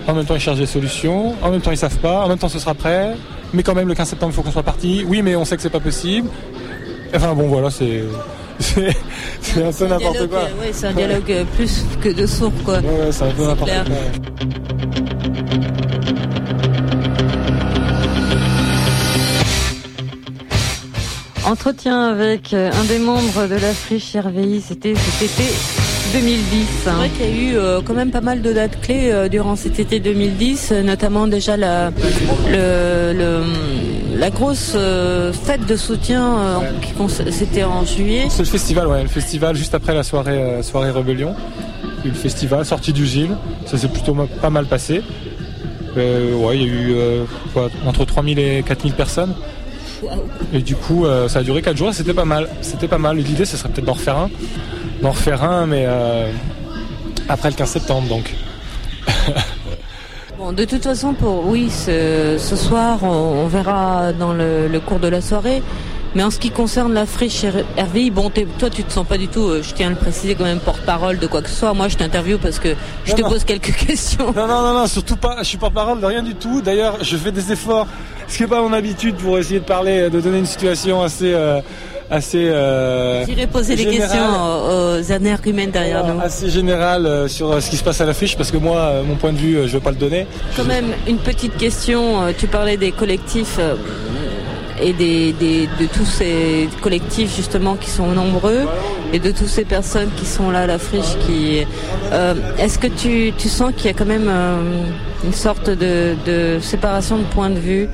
[0.08, 1.34] En même temps, ils cherchent des solutions.
[1.42, 2.24] En même temps, ils savent pas.
[2.24, 3.14] En même temps, ce sera prêt.
[3.52, 5.04] Mais quand même, le 15 septembre, il faut qu'on soit parti.
[5.06, 6.28] Oui, mais on sait que c'est pas possible.
[7.14, 8.02] Enfin bon, voilà, c'est
[8.60, 10.42] c'est un peu n'importe quoi.
[10.60, 12.78] ouais, c'est un dialogue euh, plus que de sourds, quoi.
[12.78, 13.94] Ouais, ouais, c'est un peu n'importe quoi.
[21.50, 25.42] Entretien avec euh, un des membres de la friche RVI, c'était cet été
[26.12, 26.66] 2010.
[26.84, 29.28] C'est vrai qu'il y a eu euh, quand même pas mal de dates clés euh,
[29.28, 31.90] durant cet été 2010, euh, notamment déjà la,
[32.48, 36.60] le, le- la grosse euh, fête de soutien,
[37.30, 38.26] c'était en juillet.
[38.28, 41.34] C'est le festival, ouais, le festival juste après la soirée, soirée Rébellion.
[41.82, 43.34] Il y a eu Le festival, sortie du Gilles,
[43.66, 45.02] ça s'est plutôt pas mal passé.
[45.96, 49.34] Euh, ouais, il y a eu euh, quoi, entre 3000 et 4000 personnes.
[50.52, 52.48] Et du coup, euh, ça a duré 4 jours et c'était pas mal.
[52.62, 53.16] C'était pas mal.
[53.16, 54.30] L'idée, ce serait peut-être d'en refaire un.
[55.02, 56.30] D'en refaire un, mais euh,
[57.28, 58.34] après le 15 septembre, donc.
[60.38, 64.80] Bon, de toute façon, pour oui, ce, ce soir, on, on verra dans le, le
[64.80, 65.62] cours de la soirée.
[66.14, 67.44] Mais en ce qui concerne la friche
[67.78, 70.34] RVI, bon, toi, tu te sens pas du tout, euh, je tiens à le préciser,
[70.34, 71.72] quand même porte-parole de quoi que ce soit.
[71.72, 73.28] Moi, je t'interviewe parce que je Non, te non.
[73.28, 74.26] pose quelques questions.
[74.34, 75.36] Non, non, non, non, surtout pas.
[75.38, 76.60] Je suis porte-parole de rien du tout.
[76.62, 77.86] D'ailleurs, je fais des efforts,
[78.26, 81.32] ce qui n'est pas mon habitude pour essayer de parler, de donner une situation assez,
[81.32, 81.60] euh,
[82.10, 82.48] assez.
[82.48, 86.20] euh, J'irai poser des questions aux, énergumènes derrière nous.
[86.20, 89.02] assez général euh, sur euh, ce qui se passe à l'affiche parce que moi, euh,
[89.04, 90.26] mon point de vue, je veux pas le donner.
[90.56, 92.32] Quand même, une petite question.
[92.36, 93.76] Tu parlais des collectifs euh,
[94.82, 98.62] et des, des- de tous ces collectifs justement qui sont nombreux
[99.12, 101.16] et de toutes ces personnes qui sont là à la friche.
[101.26, 101.64] Qui,
[102.12, 104.84] euh, est-ce que tu, tu sens qu'il y a quand même euh,
[105.24, 107.88] une sorte de, de séparation de point de vue?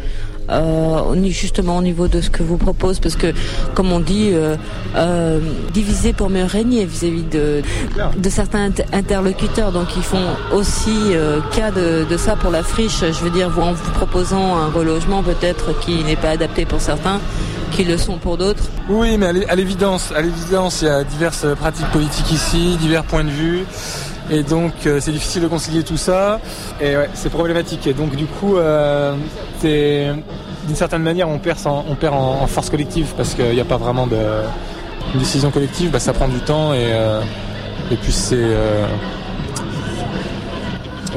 [0.51, 3.33] Euh, justement au niveau de ce que vous propose parce que
[3.75, 4.57] comme on dit euh,
[4.97, 5.41] euh,
[5.73, 7.63] diviser pour mieux régner vis-à-vis de,
[8.29, 9.73] certains inter- interlocuteurs.
[9.73, 13.01] Donc ils font aussi euh, cas de, de ça pour la friche.
[13.01, 17.21] Je veux dire en vous proposant un relogement peut-être qui n'est pas adapté pour certains
[17.73, 18.63] qui le sont pour d'autres.
[18.89, 22.77] Oui, mais à l'é- à l'évidence, à l'évidence, il y a diverses pratiques politiques ici,
[22.81, 23.65] divers points de vue.
[24.31, 26.41] Et donc, euh, c'est difficile de concilier tout ça.
[26.81, 27.87] Et ouais, c'est problématique.
[27.87, 29.15] Et donc, du coup, euh,
[29.63, 33.65] d'une certaine manière, on perd, en, on perd en, force collective parce qu'il n'y a
[33.65, 34.17] pas vraiment de
[35.15, 35.91] décision collective.
[35.91, 37.21] Bah, ça prend du temps et, euh,
[37.91, 38.37] et puis c'est.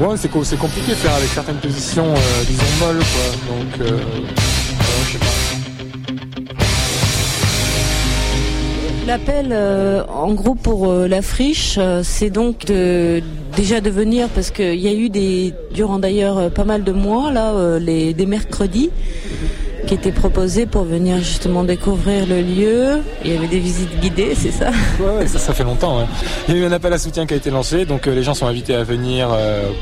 [0.00, 2.14] Ouais, c'est co- c'est compliqué de faire avec certaines positions,
[2.46, 3.54] disons, molles, quoi.
[3.88, 3.90] Donc,
[9.10, 12.66] L'appel, euh, en gros, pour euh, la friche, euh, c'est donc
[13.56, 17.32] déjà de venir, parce qu'il y a eu des, durant d'ailleurs pas mal de mois,
[17.32, 18.90] là, les, des mercredis,
[19.88, 23.02] qui étaient proposés pour venir justement découvrir le lieu.
[23.24, 24.70] Il y avait des visites guidées, c'est ça?
[25.00, 26.06] Ouais, ça, fait longtemps.
[26.46, 28.34] Il y a eu un appel à soutien qui a été lancé, donc les gens
[28.34, 29.36] sont invités à venir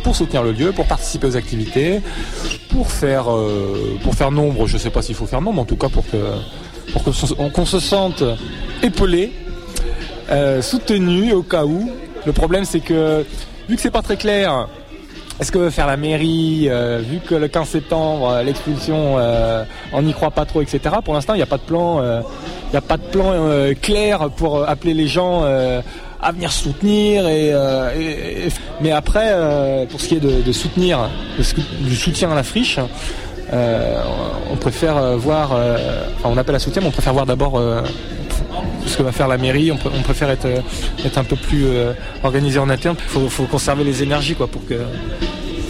[0.05, 2.01] pour soutenir le lieu, pour participer aux activités,
[2.71, 3.27] pour faire,
[4.03, 4.67] pour faire nombre.
[4.67, 6.17] Je sais pas s'il faut faire nombre, en tout cas pour que
[6.93, 7.03] pour
[7.53, 8.23] qu'on se sente
[8.83, 9.33] épaulé,
[10.31, 11.91] euh, soutenu au cas où.
[12.27, 13.25] Le problème c'est que
[13.69, 14.69] vu que c'est pas très clair.
[15.41, 19.63] Est-ce que veut faire la mairie, euh, vu que le 15 septembre, euh, l'expulsion, euh,
[19.93, 20.97] on n'y croit pas trop, etc.
[21.05, 22.23] Pour l'instant, il n'y a pas de plan, euh,
[22.73, 23.35] il a pas de plan
[23.81, 27.25] clair pour appeler les gens à venir soutenir.
[28.81, 31.09] Mais après, pour ce qui est de, de soutenir,
[31.81, 32.81] du soutien à la friche,
[33.53, 35.77] on préfère euh, voir, euh,
[36.19, 37.83] enfin, on appelle à soutien, mais on préfère voir d'abord euh,
[38.87, 39.71] ce que va faire la mairie.
[39.73, 40.61] On, pr- on préfère être, euh,
[41.17, 41.93] un peu plus euh,
[42.23, 42.97] organisé en interne.
[42.99, 44.75] Il faut, faut conserver les énergies quoi, pour que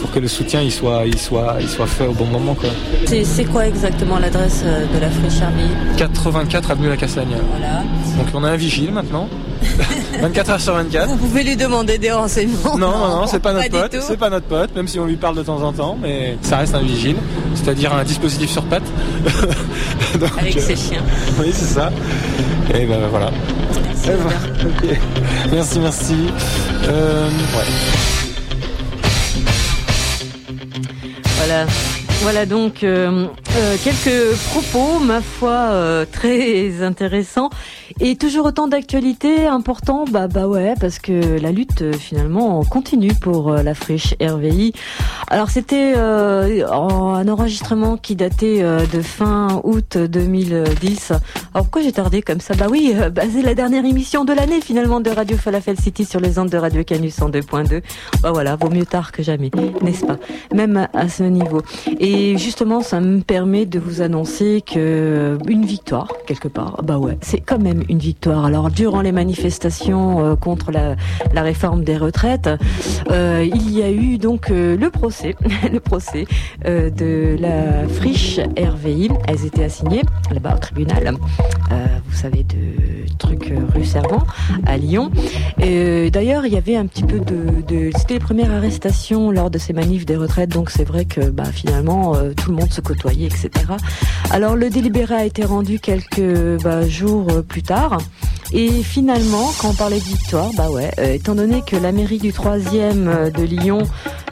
[0.00, 2.54] pour que le soutien il soit, il soit, il soit fait au bon moment.
[2.54, 2.70] Quoi.
[3.06, 5.64] C'est quoi exactement l'adresse euh, de la friche Arby
[5.96, 7.36] 84 avenue La Cassagne.
[7.50, 7.82] Voilà.
[8.16, 9.28] Donc on a un vigile maintenant.
[10.20, 11.08] 24 heures sur 24.
[11.08, 12.76] Vous pouvez lui demander des renseignements.
[12.78, 15.16] Non, non, non, c'est pas notre pote, c'est pas notre pote, même si on lui
[15.16, 17.16] parle de temps en temps, mais ça reste un vigile,
[17.54, 18.82] c'est-à-dire un dispositif sur pattes.
[20.20, 21.02] Donc, Avec euh, ses chiens.
[21.40, 21.90] Oui, c'est ça.
[22.74, 23.30] Et ben voilà.
[23.84, 24.08] Merci,
[24.84, 24.96] Eh ben.
[25.52, 26.14] Merci, merci.
[26.88, 28.17] Euh, ouais.
[31.48, 31.97] Voilà.
[32.22, 37.48] Voilà donc euh, euh, quelques propos, ma foi, euh, très intéressants
[38.00, 40.04] et toujours autant d'actualité important.
[40.10, 44.72] Bah bah ouais, parce que la lutte euh, finalement continue pour la friche RVI.
[45.28, 51.12] Alors c'était un enregistrement qui datait de fin août 2010.
[51.54, 52.54] Alors pourquoi j'ai tardé comme ça?
[52.54, 56.20] Bah oui, bah, c'est la dernière émission de l'année finalement de Radio Falafel City sur
[56.20, 57.82] les ondes de Radio Canus en 2.2.
[58.22, 59.50] Bah voilà, vaut mieux tard que jamais,
[59.82, 60.18] n'est-ce pas?
[60.54, 61.62] Même à ce niveau.
[62.36, 66.82] Justement, ça me permet de vous annoncer que une victoire quelque part.
[66.82, 68.44] Bah ouais, c'est quand même une victoire.
[68.44, 70.96] Alors durant les manifestations euh, contre la,
[71.42, 72.50] réforme des retraites,
[73.10, 75.34] euh, il y a eu donc euh, le procès,
[75.72, 76.26] le procès
[76.66, 79.10] euh, de la friche RVI.
[79.26, 81.16] Elles étaient assignées là-bas au tribunal.
[81.72, 84.22] Euh, vous savez de truc euh, rue Servant
[84.66, 85.10] à Lyon.
[85.58, 89.30] Et, euh, D'ailleurs, il y avait un petit peu de, de c'était les premières arrestations
[89.30, 92.56] lors de ces manifs des retraites, donc c'est vrai que bah, finalement euh, tout le
[92.56, 93.50] monde se côtoyait, etc.
[94.30, 97.98] Alors le délibéré a été rendu quelques bah, jours euh, plus tard.
[98.52, 102.18] Et finalement, quand on parlait de victoire, bah ouais, euh, étant donné que la mairie
[102.18, 103.82] du 3e de Lyon,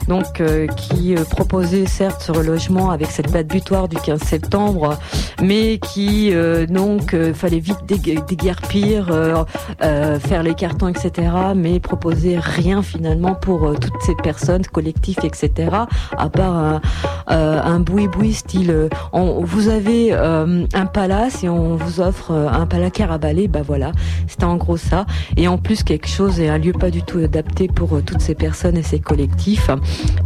[0.07, 4.97] donc euh, qui euh, proposait certes ce relogement avec cette date butoir du 15 septembre,
[5.41, 9.43] mais qui euh, donc euh, fallait vite dég- déguerpir, euh,
[9.83, 11.29] euh, faire les cartons, etc.
[11.55, 15.69] Mais proposer rien finalement pour euh, toutes ces personnes, collectifs, etc.
[16.17, 16.81] À part un,
[17.29, 22.31] euh, un boui-boui style, euh, on, vous avez euh, un palace et on vous offre
[22.31, 23.91] euh, un placard à bah voilà,
[24.27, 25.05] c'était en gros ça.
[25.35, 28.21] Et en plus quelque chose et un lieu pas du tout adapté pour euh, toutes
[28.21, 29.69] ces personnes et ces collectifs.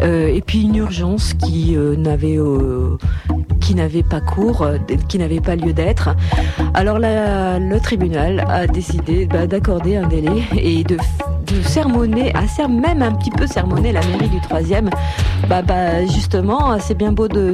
[0.01, 2.39] Euh, et puis une urgence qui euh, n'avait
[3.59, 4.67] qui pas cours,
[5.07, 6.09] qui n'avait pas lieu d'être.
[6.73, 10.97] Alors le tribunal a décidé bah, d'accorder un délai et de,
[11.63, 14.89] sermonner, à même un petit peu sermonner la mairie du troisième.
[15.49, 17.53] Bah, bah justement, c'est bien beau de,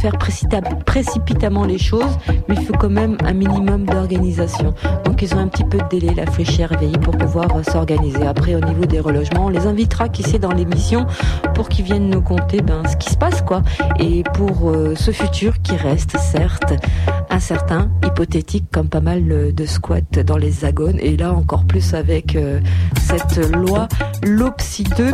[0.00, 2.18] faire précipita- précipitamment les choses,
[2.48, 4.74] mais il faut quand même un minimum d'organisation.
[5.22, 8.26] Ils ont un petit peu de délai, la friche RVI, pour pouvoir euh, s'organiser.
[8.26, 11.06] Après, au niveau des relogements, on les invitera qui sait dans l'émission
[11.54, 13.62] pour qu'ils viennent nous conter ben, ce qui se passe, quoi.
[13.98, 16.74] Et pour euh, ce futur qui reste, certes,
[17.30, 20.98] incertain, hypothétique, comme pas mal euh, de squats dans les hexagones.
[21.00, 22.36] Et là, encore plus avec
[23.00, 23.88] cette loi
[24.22, 25.12] LOPSI 2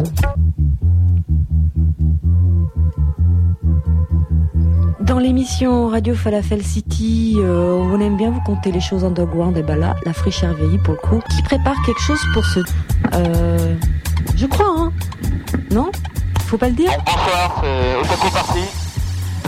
[5.25, 9.57] l'émission Radio Falafel City, euh, on aime bien vous conter les choses underground.
[9.57, 12.61] Et ben là, la friche RVI, pour le coup, qui prépare quelque chose pour ce...
[13.15, 13.75] Euh,
[14.37, 14.93] je crois, hein
[15.71, 15.91] Non?
[16.47, 16.91] Faut pas le dire?
[17.07, 18.61] Bonsoir, c'est Otaku Party.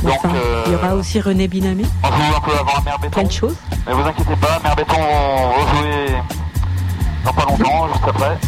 [0.02, 2.98] Donc, Enfin, euh, il y aura aussi René Binamé, on joue un peu avant Mère
[2.98, 3.10] Béton.
[3.10, 3.56] plein de choses.
[3.86, 6.14] Mais vous inquiétez pas, Mère Béton va jouer
[7.24, 8.38] dans pas longtemps, juste après.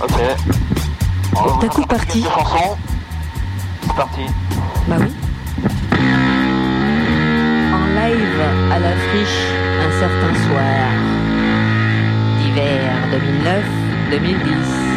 [0.00, 0.12] Ok.
[1.34, 2.24] On va Otaku Party.
[3.82, 4.20] C'est parti.
[4.88, 5.15] Bah oui.
[8.44, 9.48] À la friche
[9.80, 10.92] un certain soir
[12.38, 12.92] d'hiver
[14.10, 14.95] 2009-2010.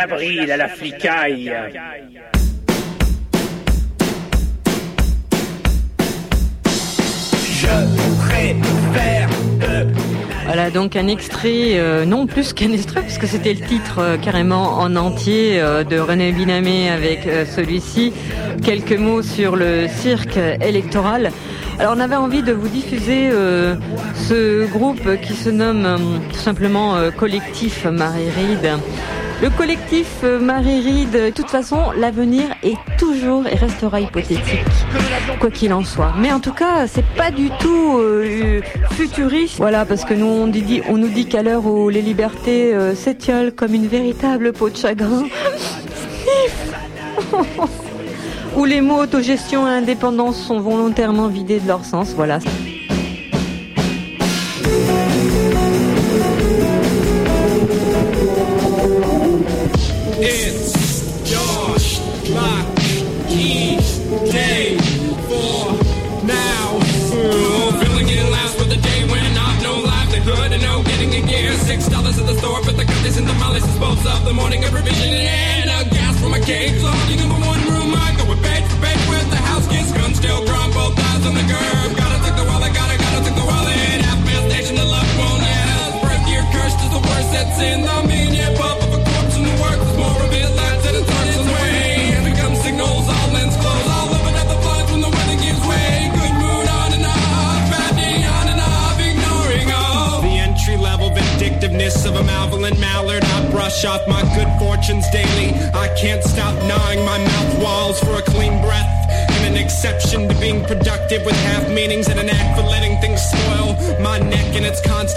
[0.00, 1.52] On lâche la bride à la flicaille.
[10.46, 14.16] Voilà donc un extrait, euh, non plus qu'un extrait, parce que c'était le titre euh,
[14.16, 18.12] carrément en entier euh, de René Binamé avec celui-ci.
[18.64, 21.30] Quelques mots sur le cirque électoral.
[21.78, 23.30] Alors on avait envie de vous diffuser
[24.14, 28.78] ce groupe qui se nomme tout simplement Collectif Marie-Ride.
[29.42, 34.44] Le collectif euh, Marie-Ride, de toute façon, l'avenir est toujours et restera hypothétique,
[35.40, 36.12] quoi qu'il en soit.
[36.18, 38.60] Mais en tout cas, c'est pas du tout euh,
[38.90, 39.56] futuriste.
[39.56, 43.72] Voilà, parce que nous, on, nous dit qu'à l'heure où les libertés euh, s'étiolent comme
[43.72, 45.24] une véritable peau de chagrin,
[48.56, 52.12] où les mots autogestion et indépendance sont volontairement vidés de leur sens.
[52.14, 52.40] Voilà.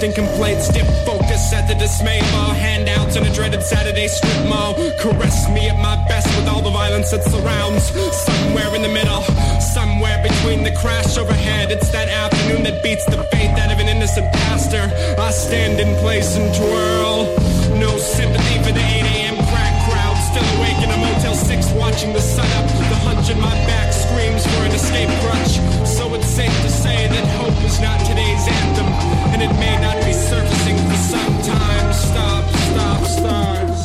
[0.03, 0.67] Constant complaints.
[0.67, 4.73] Stiff focus at the dismay of all handouts on a dreaded Saturday strip mall.
[4.99, 7.83] Caress me at my best with all the violence that surrounds.
[8.11, 9.21] Somewhere in the middle,
[9.61, 11.71] somewhere between the crash overhead.
[11.71, 14.83] It's that afternoon that beats the faith out of an innocent pastor.
[15.17, 17.37] I stand in place and twirl.
[17.79, 19.35] No sympathy for the 8 a.m.
[19.51, 20.15] crack crowd.
[20.31, 22.67] Still awake in a Motel 6 watching the sun up.
[22.91, 25.53] The hunch in my back screams for an escape crutch.
[25.87, 28.87] So it's safe to say that hope is not today's anthem.
[29.31, 31.93] And it may not be surfacing for some time.
[31.93, 33.81] Stop, stop, stars.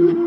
[0.00, 0.19] Your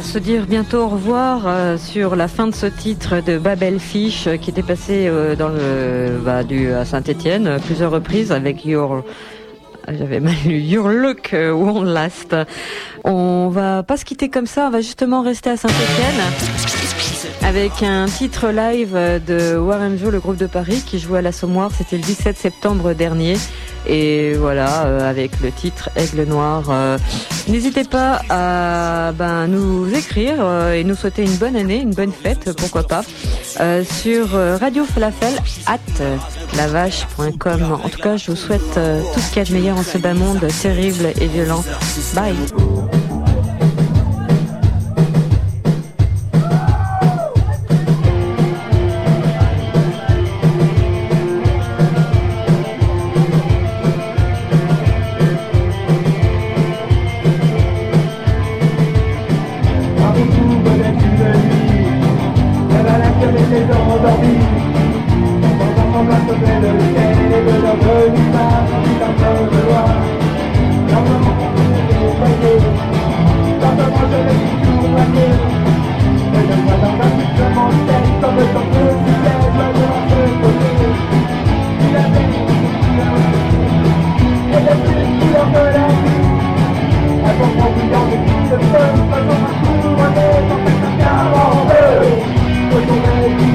[0.00, 4.26] se dire bientôt au revoir euh, sur la fin de ce titre de Babel Fish
[4.26, 9.04] euh, qui était passé euh, dans le bah, du à Saint-Étienne plusieurs reprises avec Your
[9.88, 12.34] j'avais mal lu Your Look Won't Last.
[13.04, 16.95] On va pas se quitter comme ça, on va justement rester à Saint-Etienne
[17.42, 18.94] avec un titre live
[19.26, 22.92] de Warren Joe, le groupe de Paris, qui jouait à l'Assommoir, c'était le 17 septembre
[22.92, 23.36] dernier.
[23.86, 26.64] Et voilà, euh, avec le titre Aigle Noir.
[26.70, 26.98] Euh,
[27.48, 32.10] N'hésitez pas à ben, nous écrire euh, et nous souhaiter une bonne année, une bonne
[32.10, 33.02] fête, pourquoi pas,
[33.60, 35.32] euh, sur euh, Radio Falafel
[35.66, 35.78] at
[36.56, 37.78] lavache.com.
[37.84, 39.84] En tout cas, je vous souhaite euh, tout ce qu'il y a de meilleur en
[39.84, 41.62] ce bas monde terrible et violent.
[42.14, 42.34] Bye.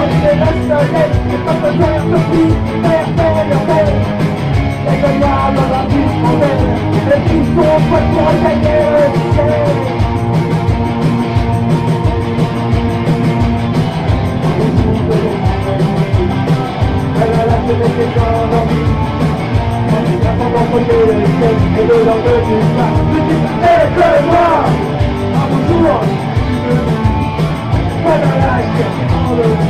[0.00, 2.44] nói về đất trời đây Thì tâm tôi cho em tâm đi
[2.82, 3.04] Tê
[7.10, 9.10] Để tìm số phận nói thành em
[17.18, 17.28] Hãy
[17.68, 18.90] subscribe cho kênh
[21.40, 22.92] Ghiền Mì Gõ Để không
[25.82, 26.00] bỏ
[28.42, 28.80] lỡ những
[29.36, 29.69] video